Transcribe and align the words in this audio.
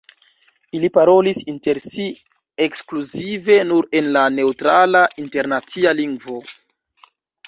Ili 0.77 0.87
parolis 0.93 1.41
inter 1.51 1.79
si 1.83 2.05
ekskluzive 2.65 3.57
nur 3.73 3.89
en 3.99 4.07
la 4.15 4.23
neŭtrala 4.39 5.03
internacia 5.25 5.93
lingvo. 6.01 6.39